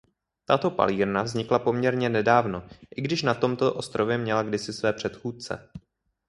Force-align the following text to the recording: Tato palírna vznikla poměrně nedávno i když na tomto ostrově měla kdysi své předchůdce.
Tato 0.45 0.71
palírna 0.71 1.23
vznikla 1.23 1.59
poměrně 1.59 2.09
nedávno 2.09 2.63
i 2.95 3.01
když 3.01 3.21
na 3.23 3.33
tomto 3.33 3.73
ostrově 3.73 4.17
měla 4.17 4.43
kdysi 4.43 4.73
své 4.73 4.93
předchůdce. 4.93 5.69